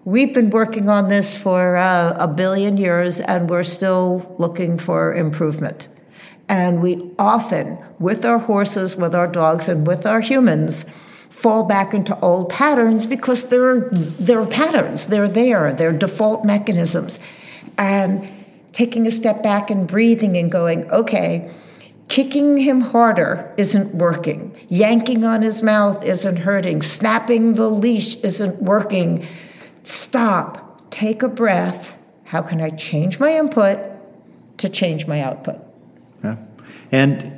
We've 0.05 0.33
been 0.33 0.49
working 0.49 0.87
on 0.87 1.09
this 1.09 1.35
for 1.35 1.75
uh, 1.75 2.15
a 2.17 2.25
billion 2.25 2.77
years 2.77 3.19
and 3.19 3.49
we're 3.49 3.63
still 3.63 4.33
looking 4.39 4.77
for 4.79 5.13
improvement. 5.13 5.89
And 6.47 6.81
we 6.81 7.11
often, 7.19 7.77
with 7.99 8.23
our 8.23 8.39
horses, 8.39 8.95
with 8.95 9.13
our 9.13 9.27
dogs, 9.27 9.67
and 9.67 9.85
with 9.85 10.05
our 10.05 10.21
humans, 10.21 10.85
fall 11.29 11.63
back 11.63 11.93
into 11.93 12.17
old 12.21 12.49
patterns 12.49 13.05
because 13.05 13.49
they're, 13.49 13.89
they're 13.91 14.45
patterns, 14.45 15.07
they're 15.07 15.27
there, 15.27 15.73
they're 15.73 15.91
default 15.91 16.45
mechanisms. 16.45 17.19
And 17.77 18.31
taking 18.71 19.05
a 19.05 19.11
step 19.11 19.43
back 19.43 19.69
and 19.69 19.85
breathing 19.85 20.37
and 20.37 20.49
going, 20.49 20.89
okay, 20.91 21.53
kicking 22.09 22.57
him 22.57 22.81
harder 22.81 23.53
isn't 23.55 23.95
working, 23.95 24.55
yanking 24.67 25.23
on 25.23 25.41
his 25.41 25.63
mouth 25.63 26.03
isn't 26.03 26.37
hurting, 26.37 26.81
snapping 26.81 27.53
the 27.53 27.69
leash 27.69 28.15
isn't 28.17 28.61
working. 28.61 29.25
Stop, 29.83 30.89
take 30.91 31.23
a 31.23 31.27
breath. 31.27 31.97
How 32.25 32.41
can 32.41 32.61
I 32.61 32.69
change 32.69 33.19
my 33.19 33.37
input 33.37 33.79
to 34.57 34.69
change 34.69 35.07
my 35.07 35.21
output? 35.21 35.57
Yeah. 36.23 36.35
And 36.91 37.35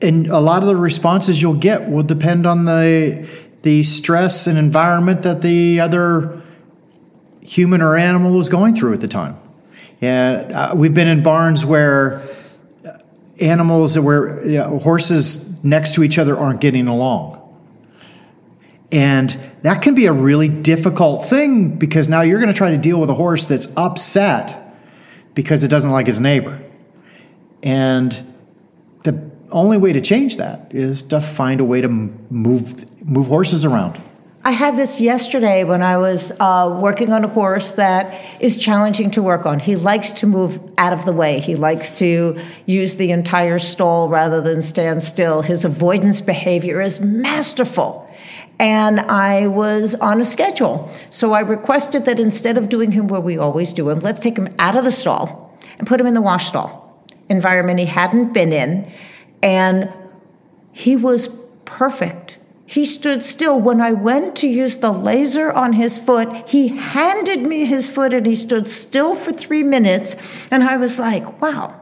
and 0.00 0.28
a 0.28 0.38
lot 0.38 0.62
of 0.62 0.68
the 0.68 0.76
responses 0.76 1.42
you'll 1.42 1.54
get 1.54 1.90
will 1.90 2.04
depend 2.04 2.46
on 2.46 2.66
the 2.66 3.28
the 3.62 3.82
stress 3.82 4.46
and 4.46 4.56
environment 4.56 5.22
that 5.22 5.42
the 5.42 5.80
other 5.80 6.40
human 7.40 7.82
or 7.82 7.96
animal 7.96 8.32
was 8.32 8.48
going 8.48 8.74
through 8.74 8.92
at 8.92 9.00
the 9.00 9.08
time. 9.08 9.36
And 10.00 10.52
uh, 10.52 10.74
we've 10.76 10.94
been 10.94 11.08
in 11.08 11.22
barns 11.22 11.66
where 11.66 12.22
animals 13.40 13.98
where 13.98 14.44
you 14.46 14.58
know, 14.58 14.78
horses 14.78 15.62
next 15.64 15.94
to 15.94 16.02
each 16.02 16.18
other 16.18 16.36
aren't 16.36 16.60
getting 16.60 16.86
along. 16.86 17.34
And 18.90 19.38
that 19.62 19.82
can 19.82 19.94
be 19.94 20.06
a 20.06 20.12
really 20.12 20.48
difficult 20.48 21.24
thing 21.26 21.76
because 21.76 22.08
now 22.08 22.22
you're 22.22 22.38
going 22.38 22.52
to 22.52 22.56
try 22.56 22.70
to 22.70 22.78
deal 22.78 23.00
with 23.00 23.10
a 23.10 23.14
horse 23.14 23.46
that's 23.46 23.68
upset 23.76 24.80
because 25.34 25.62
it 25.62 25.68
doesn't 25.68 25.90
like 25.90 26.08
its 26.08 26.18
neighbor. 26.18 26.62
And 27.62 28.34
the 29.04 29.30
only 29.50 29.76
way 29.76 29.92
to 29.92 30.00
change 30.00 30.38
that 30.38 30.74
is 30.74 31.02
to 31.02 31.20
find 31.20 31.60
a 31.60 31.64
way 31.64 31.80
to 31.80 31.88
move 31.88 32.84
move 33.04 33.26
horses 33.26 33.64
around. 33.64 34.00
I 34.48 34.52
had 34.52 34.78
this 34.78 34.98
yesterday 34.98 35.62
when 35.62 35.82
I 35.82 35.98
was 35.98 36.32
uh, 36.40 36.78
working 36.80 37.12
on 37.12 37.22
a 37.22 37.28
horse 37.28 37.72
that 37.72 38.18
is 38.40 38.56
challenging 38.56 39.10
to 39.10 39.22
work 39.22 39.44
on. 39.44 39.58
He 39.58 39.76
likes 39.76 40.10
to 40.12 40.26
move 40.26 40.58
out 40.78 40.94
of 40.94 41.04
the 41.04 41.12
way. 41.12 41.38
He 41.38 41.54
likes 41.54 41.90
to 41.98 42.40
use 42.64 42.96
the 42.96 43.10
entire 43.10 43.58
stall 43.58 44.08
rather 44.08 44.40
than 44.40 44.62
stand 44.62 45.02
still. 45.02 45.42
His 45.42 45.66
avoidance 45.66 46.22
behavior 46.22 46.80
is 46.80 46.98
masterful. 46.98 48.10
And 48.58 49.00
I 49.00 49.48
was 49.48 49.94
on 49.96 50.18
a 50.18 50.24
schedule. 50.24 50.90
So 51.10 51.34
I 51.34 51.40
requested 51.40 52.06
that 52.06 52.18
instead 52.18 52.56
of 52.56 52.70
doing 52.70 52.92
him 52.92 53.06
where 53.08 53.20
we 53.20 53.36
always 53.36 53.74
do 53.74 53.90
him, 53.90 54.00
let's 54.00 54.18
take 54.18 54.38
him 54.38 54.48
out 54.58 54.78
of 54.78 54.84
the 54.84 54.92
stall 54.92 55.58
and 55.78 55.86
put 55.86 56.00
him 56.00 56.06
in 56.06 56.14
the 56.14 56.22
wash 56.22 56.48
stall 56.48 57.04
environment 57.28 57.80
he 57.80 57.84
hadn't 57.84 58.32
been 58.32 58.54
in. 58.54 58.90
And 59.42 59.92
he 60.72 60.96
was 60.96 61.38
perfect. 61.66 62.27
He 62.70 62.84
stood 62.84 63.22
still. 63.22 63.58
When 63.58 63.80
I 63.80 63.92
went 63.92 64.36
to 64.36 64.46
use 64.46 64.76
the 64.76 64.92
laser 64.92 65.50
on 65.50 65.72
his 65.72 65.98
foot, 65.98 66.46
he 66.46 66.68
handed 66.68 67.40
me 67.40 67.64
his 67.64 67.88
foot 67.88 68.12
and 68.12 68.26
he 68.26 68.34
stood 68.34 68.66
still 68.66 69.14
for 69.14 69.32
three 69.32 69.62
minutes. 69.62 70.16
And 70.50 70.62
I 70.62 70.76
was 70.76 70.98
like, 70.98 71.40
wow. 71.40 71.80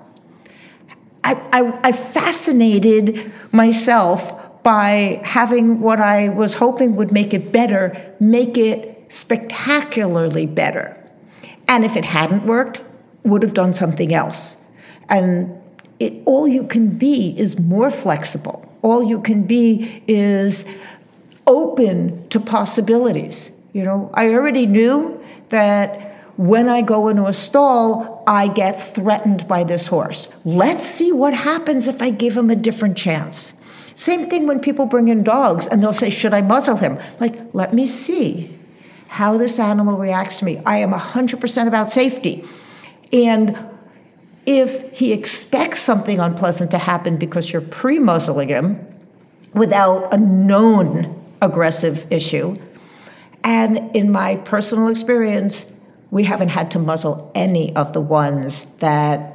I, 1.24 1.34
I, 1.52 1.80
I 1.88 1.90
fascinated 1.90 3.32
myself 3.50 4.62
by 4.62 5.20
having 5.24 5.80
what 5.80 6.00
I 6.00 6.28
was 6.28 6.54
hoping 6.54 6.94
would 6.94 7.10
make 7.10 7.34
it 7.34 7.50
better, 7.50 8.14
make 8.20 8.56
it 8.56 9.06
spectacularly 9.08 10.46
better. 10.46 10.96
And 11.66 11.84
if 11.84 11.96
it 11.96 12.04
hadn't 12.04 12.46
worked, 12.46 12.84
would 13.24 13.42
have 13.42 13.54
done 13.54 13.72
something 13.72 14.14
else. 14.14 14.56
And 15.08 15.60
it, 15.98 16.22
all 16.26 16.46
you 16.46 16.62
can 16.62 16.90
be 16.90 17.36
is 17.36 17.58
more 17.58 17.90
flexible. 17.90 18.72
All 18.86 19.02
you 19.02 19.20
can 19.20 19.42
be 19.42 20.00
is 20.06 20.64
open 21.44 22.28
to 22.28 22.38
possibilities. 22.38 23.50
You 23.72 23.82
know, 23.82 24.10
I 24.14 24.28
already 24.28 24.64
knew 24.64 25.20
that 25.48 26.22
when 26.36 26.68
I 26.68 26.82
go 26.82 27.08
into 27.08 27.26
a 27.26 27.32
stall, 27.32 28.22
I 28.28 28.46
get 28.46 28.94
threatened 28.94 29.48
by 29.48 29.64
this 29.64 29.88
horse. 29.88 30.28
Let's 30.44 30.86
see 30.86 31.10
what 31.10 31.34
happens 31.34 31.88
if 31.88 32.00
I 32.00 32.10
give 32.10 32.36
him 32.36 32.48
a 32.48 32.54
different 32.54 32.96
chance. 32.96 33.54
Same 33.96 34.30
thing 34.30 34.46
when 34.46 34.60
people 34.60 34.86
bring 34.86 35.08
in 35.08 35.24
dogs 35.24 35.66
and 35.66 35.82
they'll 35.82 35.92
say, 35.92 36.08
Should 36.08 36.32
I 36.32 36.42
muzzle 36.42 36.76
him? 36.76 37.00
Like, 37.18 37.40
let 37.54 37.74
me 37.74 37.86
see 37.86 38.56
how 39.08 39.36
this 39.36 39.58
animal 39.58 39.96
reacts 39.96 40.38
to 40.38 40.44
me. 40.44 40.62
I 40.64 40.76
am 40.78 40.92
100% 40.92 41.66
about 41.66 41.88
safety. 41.90 42.44
And 43.12 43.58
if 44.46 44.92
he 44.92 45.12
expects 45.12 45.80
something 45.80 46.20
unpleasant 46.20 46.70
to 46.70 46.78
happen 46.78 47.16
because 47.16 47.52
you're 47.52 47.60
pre 47.60 47.98
muzzling 47.98 48.48
him 48.48 48.86
without 49.52 50.12
a 50.14 50.16
known 50.16 51.22
aggressive 51.42 52.06
issue, 52.10 52.56
and 53.42 53.94
in 53.94 54.10
my 54.10 54.36
personal 54.36 54.88
experience, 54.88 55.66
we 56.10 56.24
haven't 56.24 56.48
had 56.48 56.70
to 56.70 56.78
muzzle 56.78 57.30
any 57.34 57.74
of 57.76 57.92
the 57.92 58.00
ones 58.00 58.64
that 58.78 59.32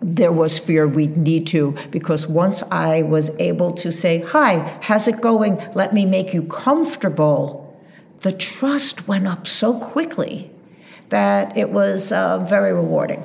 there 0.00 0.32
was 0.32 0.58
fear 0.58 0.86
we'd 0.86 1.16
need 1.16 1.46
to 1.48 1.76
because 1.90 2.26
once 2.26 2.62
I 2.70 3.02
was 3.02 3.38
able 3.40 3.72
to 3.72 3.90
say, 3.90 4.20
Hi, 4.20 4.78
how's 4.80 5.08
it 5.08 5.20
going? 5.20 5.60
Let 5.74 5.92
me 5.92 6.06
make 6.06 6.32
you 6.32 6.44
comfortable, 6.44 7.76
the 8.20 8.32
trust 8.32 9.08
went 9.08 9.26
up 9.26 9.46
so 9.46 9.78
quickly 9.78 10.50
that 11.08 11.56
it 11.56 11.70
was 11.70 12.12
uh, 12.12 12.38
very 12.38 12.72
rewarding. 12.72 13.22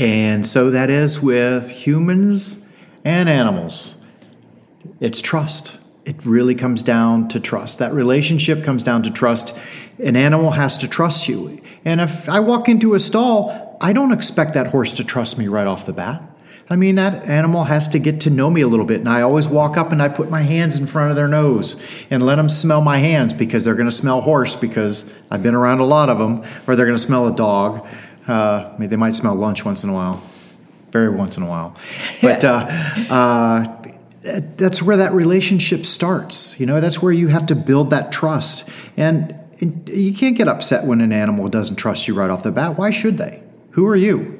And 0.00 0.46
so 0.46 0.70
that 0.70 0.88
is 0.88 1.20
with 1.20 1.70
humans 1.70 2.66
and 3.04 3.28
animals. 3.28 4.02
It's 4.98 5.20
trust. 5.20 5.78
It 6.06 6.24
really 6.24 6.54
comes 6.54 6.80
down 6.80 7.28
to 7.28 7.38
trust. 7.38 7.78
That 7.78 7.92
relationship 7.92 8.64
comes 8.64 8.82
down 8.82 9.02
to 9.02 9.10
trust. 9.10 9.54
An 10.02 10.16
animal 10.16 10.52
has 10.52 10.78
to 10.78 10.88
trust 10.88 11.28
you. 11.28 11.60
And 11.84 12.00
if 12.00 12.30
I 12.30 12.40
walk 12.40 12.66
into 12.66 12.94
a 12.94 13.00
stall, 13.00 13.76
I 13.82 13.92
don't 13.92 14.12
expect 14.12 14.54
that 14.54 14.68
horse 14.68 14.94
to 14.94 15.04
trust 15.04 15.36
me 15.36 15.48
right 15.48 15.66
off 15.66 15.84
the 15.84 15.92
bat. 15.92 16.22
I 16.72 16.76
mean, 16.76 16.94
that 16.94 17.28
animal 17.28 17.64
has 17.64 17.88
to 17.88 17.98
get 17.98 18.20
to 18.20 18.30
know 18.30 18.48
me 18.48 18.60
a 18.60 18.68
little 18.68 18.86
bit. 18.86 19.00
And 19.00 19.08
I 19.08 19.22
always 19.22 19.48
walk 19.48 19.76
up 19.76 19.92
and 19.92 20.00
I 20.00 20.08
put 20.08 20.30
my 20.30 20.42
hands 20.42 20.78
in 20.78 20.86
front 20.86 21.10
of 21.10 21.16
their 21.16 21.28
nose 21.28 21.82
and 22.10 22.24
let 22.24 22.36
them 22.36 22.48
smell 22.48 22.80
my 22.80 22.98
hands 22.98 23.34
because 23.34 23.64
they're 23.64 23.74
going 23.74 23.88
to 23.88 23.94
smell 23.94 24.20
horse 24.20 24.54
because 24.54 25.12
I've 25.30 25.42
been 25.42 25.56
around 25.56 25.80
a 25.80 25.84
lot 25.84 26.08
of 26.08 26.18
them, 26.18 26.44
or 26.66 26.76
they're 26.76 26.86
going 26.86 26.96
to 26.96 27.02
smell 27.02 27.26
a 27.26 27.34
dog. 27.34 27.86
Uh, 28.30 28.76
they 28.78 28.96
might 28.96 29.14
smell 29.14 29.34
lunch 29.34 29.64
once 29.64 29.82
in 29.82 29.90
a 29.90 29.92
while, 29.92 30.22
very 30.92 31.08
once 31.08 31.36
in 31.36 31.42
a 31.42 31.48
while. 31.48 31.74
But 32.22 32.44
uh, 32.44 32.66
uh, 33.10 33.64
that's 34.56 34.82
where 34.82 34.98
that 34.98 35.12
relationship 35.12 35.84
starts. 35.86 36.60
You 36.60 36.66
know, 36.66 36.80
that's 36.80 37.02
where 37.02 37.12
you 37.12 37.28
have 37.28 37.46
to 37.46 37.54
build 37.54 37.90
that 37.90 38.12
trust. 38.12 38.68
And 38.96 39.34
you 39.86 40.14
can't 40.14 40.36
get 40.36 40.48
upset 40.48 40.84
when 40.84 41.00
an 41.00 41.12
animal 41.12 41.48
doesn't 41.48 41.76
trust 41.76 42.06
you 42.06 42.14
right 42.14 42.30
off 42.30 42.42
the 42.42 42.52
bat. 42.52 42.78
Why 42.78 42.90
should 42.90 43.18
they? 43.18 43.42
Who 43.70 43.86
are 43.86 43.96
you? 43.96 44.36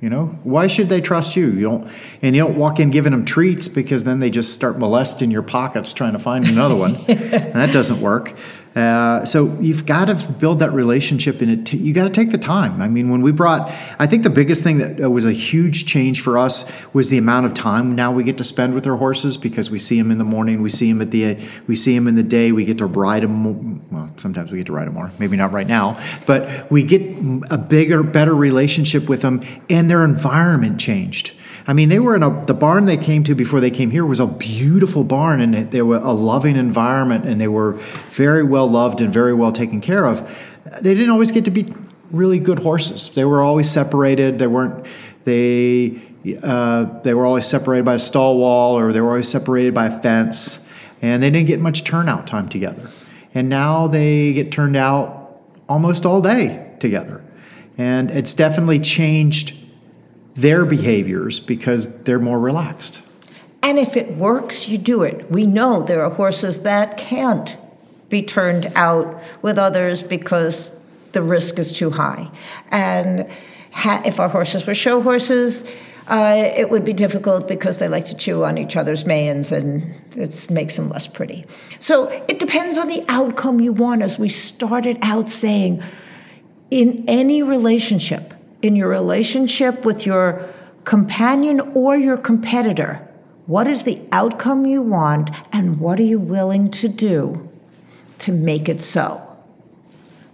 You 0.00 0.08
know, 0.08 0.26
why 0.44 0.68
should 0.68 0.88
they 0.88 1.00
trust 1.00 1.34
you? 1.34 1.50
You 1.50 1.64
don't, 1.64 1.90
and 2.22 2.36
you 2.36 2.44
don't 2.44 2.56
walk 2.56 2.78
in 2.78 2.90
giving 2.90 3.10
them 3.10 3.24
treats 3.24 3.66
because 3.66 4.04
then 4.04 4.20
they 4.20 4.30
just 4.30 4.52
start 4.52 4.78
molesting 4.78 5.32
your 5.32 5.42
pockets 5.42 5.92
trying 5.92 6.12
to 6.12 6.20
find 6.20 6.46
another 6.46 6.76
one. 6.76 7.04
that 7.06 7.72
doesn't 7.72 8.00
work. 8.00 8.36
Uh, 8.78 9.24
so 9.24 9.58
you've 9.60 9.84
got 9.84 10.04
to 10.04 10.14
build 10.38 10.60
that 10.60 10.72
relationship, 10.72 11.40
and 11.40 11.66
t- 11.66 11.76
you 11.76 11.92
got 11.92 12.04
to 12.04 12.10
take 12.10 12.30
the 12.30 12.38
time. 12.38 12.80
I 12.80 12.86
mean, 12.86 13.08
when 13.08 13.22
we 13.22 13.32
brought, 13.32 13.72
I 13.98 14.06
think 14.06 14.22
the 14.22 14.30
biggest 14.30 14.62
thing 14.62 14.78
that 14.78 15.02
uh, 15.02 15.10
was 15.10 15.24
a 15.24 15.32
huge 15.32 15.84
change 15.84 16.20
for 16.20 16.38
us 16.38 16.70
was 16.92 17.08
the 17.08 17.18
amount 17.18 17.46
of 17.46 17.54
time 17.54 17.96
now 17.96 18.12
we 18.12 18.22
get 18.22 18.38
to 18.38 18.44
spend 18.44 18.74
with 18.74 18.86
our 18.86 18.94
horses 18.94 19.36
because 19.36 19.68
we 19.68 19.80
see 19.80 19.98
them 19.98 20.12
in 20.12 20.18
the 20.18 20.24
morning, 20.24 20.62
we 20.62 20.68
see 20.68 20.92
them 20.92 21.02
at 21.02 21.10
the, 21.10 21.38
we 21.66 21.74
see 21.74 21.92
them 21.92 22.06
in 22.06 22.14
the 22.14 22.22
day, 22.22 22.52
we 22.52 22.64
get 22.64 22.78
to 22.78 22.86
ride 22.86 23.24
them. 23.24 23.90
Well, 23.90 24.10
sometimes 24.16 24.52
we 24.52 24.58
get 24.58 24.68
to 24.68 24.72
ride 24.72 24.86
them 24.86 24.94
more, 24.94 25.10
maybe 25.18 25.36
not 25.36 25.52
right 25.52 25.66
now, 25.66 26.00
but 26.24 26.70
we 26.70 26.84
get 26.84 27.02
a 27.50 27.58
bigger, 27.58 28.04
better 28.04 28.34
relationship 28.34 29.08
with 29.08 29.22
them, 29.22 29.42
and 29.68 29.90
their 29.90 30.04
environment 30.04 30.78
changed. 30.78 31.34
I 31.68 31.74
mean, 31.74 31.90
they 31.90 31.98
were 31.98 32.16
in 32.16 32.22
a, 32.22 32.46
the 32.46 32.54
barn 32.54 32.86
they 32.86 32.96
came 32.96 33.24
to 33.24 33.34
before 33.34 33.60
they 33.60 33.70
came 33.70 33.90
here 33.90 34.06
was 34.06 34.20
a 34.20 34.26
beautiful 34.26 35.04
barn 35.04 35.42
and 35.42 35.70
they 35.70 35.82
were 35.82 35.98
a 35.98 36.12
loving 36.12 36.56
environment 36.56 37.26
and 37.26 37.38
they 37.38 37.46
were 37.46 37.74
very 38.08 38.42
well 38.42 38.66
loved 38.66 39.02
and 39.02 39.12
very 39.12 39.34
well 39.34 39.52
taken 39.52 39.82
care 39.82 40.06
of. 40.06 40.22
They 40.80 40.94
didn't 40.94 41.10
always 41.10 41.30
get 41.30 41.44
to 41.44 41.50
be 41.50 41.70
really 42.10 42.38
good 42.38 42.60
horses. 42.60 43.10
They 43.10 43.26
were 43.26 43.42
always 43.42 43.70
separated. 43.70 44.38
They 44.38 44.46
weren't, 44.46 44.86
they, 45.24 46.00
uh, 46.42 47.00
they 47.02 47.12
were 47.12 47.26
always 47.26 47.44
separated 47.44 47.84
by 47.84 47.94
a 47.94 47.98
stall 47.98 48.38
wall 48.38 48.78
or 48.78 48.94
they 48.94 49.02
were 49.02 49.10
always 49.10 49.28
separated 49.28 49.74
by 49.74 49.88
a 49.88 50.00
fence 50.00 50.66
and 51.02 51.22
they 51.22 51.28
didn't 51.28 51.48
get 51.48 51.60
much 51.60 51.84
turnout 51.84 52.26
time 52.26 52.48
together. 52.48 52.88
And 53.34 53.50
now 53.50 53.88
they 53.88 54.32
get 54.32 54.50
turned 54.50 54.76
out 54.76 55.38
almost 55.68 56.06
all 56.06 56.22
day 56.22 56.74
together. 56.80 57.22
And 57.76 58.10
it's 58.10 58.32
definitely 58.32 58.80
changed 58.80 59.54
their 60.38 60.64
behaviors 60.64 61.40
because 61.40 62.02
they're 62.04 62.20
more 62.20 62.38
relaxed. 62.38 63.02
And 63.60 63.76
if 63.76 63.96
it 63.96 64.16
works, 64.16 64.68
you 64.68 64.78
do 64.78 65.02
it. 65.02 65.28
We 65.30 65.46
know 65.46 65.82
there 65.82 66.04
are 66.04 66.10
horses 66.10 66.62
that 66.62 66.96
can't 66.96 67.56
be 68.08 68.22
turned 68.22 68.66
out 68.76 69.20
with 69.42 69.58
others 69.58 70.00
because 70.00 70.78
the 71.10 71.22
risk 71.22 71.58
is 71.58 71.72
too 71.72 71.90
high. 71.90 72.30
And 72.70 73.28
ha- 73.72 74.02
if 74.04 74.20
our 74.20 74.28
horses 74.28 74.64
were 74.64 74.76
show 74.76 75.02
horses, 75.02 75.68
uh, 76.06 76.52
it 76.56 76.70
would 76.70 76.84
be 76.84 76.92
difficult 76.92 77.48
because 77.48 77.78
they 77.78 77.88
like 77.88 78.04
to 78.06 78.16
chew 78.16 78.44
on 78.44 78.58
each 78.58 78.76
other's 78.76 79.04
manes 79.04 79.50
and 79.50 79.92
it 80.16 80.48
makes 80.50 80.76
them 80.76 80.88
less 80.88 81.08
pretty. 81.08 81.44
So 81.80 82.08
it 82.28 82.38
depends 82.38 82.78
on 82.78 82.86
the 82.86 83.04
outcome 83.08 83.60
you 83.60 83.72
want, 83.72 84.02
as 84.02 84.20
we 84.20 84.28
started 84.28 84.98
out 85.02 85.28
saying. 85.28 85.82
In 86.70 87.04
any 87.08 87.42
relationship, 87.42 88.34
in 88.62 88.76
your 88.76 88.88
relationship 88.88 89.84
with 89.84 90.04
your 90.04 90.48
companion 90.84 91.60
or 91.74 91.96
your 91.96 92.16
competitor. 92.16 93.06
What 93.46 93.66
is 93.66 93.84
the 93.84 94.00
outcome 94.12 94.66
you 94.66 94.82
want, 94.82 95.30
and 95.52 95.80
what 95.80 95.98
are 95.98 96.04
you 96.04 96.18
willing 96.18 96.70
to 96.72 96.88
do 96.88 97.48
to 98.18 98.32
make 98.32 98.68
it 98.68 98.80
so? 98.80 99.22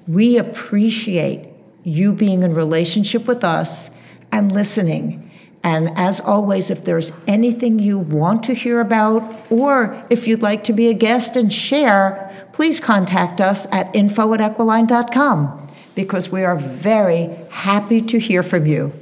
We 0.08 0.36
appreciate 0.36 1.48
you 1.84 2.12
being 2.12 2.42
in 2.42 2.54
relationship 2.54 3.26
with 3.26 3.44
us 3.44 3.90
and 4.32 4.50
listening. 4.52 5.30
And 5.62 5.90
as 5.96 6.20
always, 6.20 6.70
if 6.70 6.84
there's 6.84 7.12
anything 7.26 7.78
you 7.78 7.98
want 7.98 8.42
to 8.44 8.54
hear 8.54 8.80
about, 8.80 9.22
or 9.50 10.04
if 10.10 10.26
you'd 10.26 10.42
like 10.42 10.64
to 10.64 10.72
be 10.72 10.88
a 10.88 10.94
guest 10.94 11.36
and 11.36 11.52
share, 11.52 12.48
please 12.52 12.80
contact 12.80 13.40
us 13.40 13.66
at 13.72 13.94
info 13.94 14.34
at 14.34 14.40
equiline.com 14.40 15.63
because 15.94 16.30
we 16.30 16.44
are 16.44 16.56
very 16.56 17.26
happy 17.50 18.00
to 18.02 18.18
hear 18.18 18.42
from 18.42 18.66
you. 18.66 18.92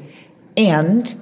And 0.56 1.14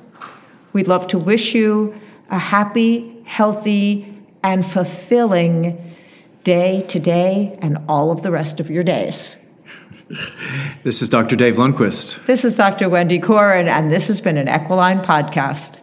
we'd 0.72 0.88
love 0.88 1.06
to 1.08 1.18
wish 1.18 1.54
you 1.54 1.98
a 2.30 2.38
happy, 2.38 3.22
healthy, 3.24 4.06
and 4.42 4.64
fulfilling 4.64 5.94
day 6.44 6.82
today 6.88 7.58
and 7.60 7.78
all 7.88 8.10
of 8.10 8.22
the 8.22 8.30
rest 8.30 8.60
of 8.60 8.70
your 8.70 8.82
days. 8.82 9.36
This 10.82 11.02
is 11.02 11.08
Dr. 11.08 11.36
Dave 11.36 11.56
Lundquist. 11.56 12.26
This 12.26 12.44
is 12.44 12.56
Dr. 12.56 12.88
Wendy 12.88 13.20
Corin, 13.20 13.68
and 13.68 13.92
this 13.92 14.08
has 14.08 14.20
been 14.20 14.36
an 14.36 14.48
Equiline 14.48 15.00
podcast. 15.00 15.79